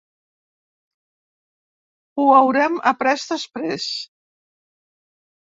[2.21, 3.87] Ho haurem après després.